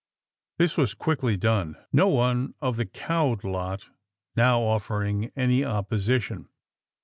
[0.57, 3.89] This was quickly done, no one of the cowed lot
[4.35, 6.49] now offering any opposition.